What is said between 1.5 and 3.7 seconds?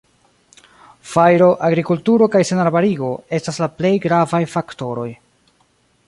agrikulturo kaj senarbarigo estas la